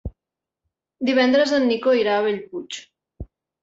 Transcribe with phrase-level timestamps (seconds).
[1.11, 2.85] Divendres en Nico irà a Bellpuig.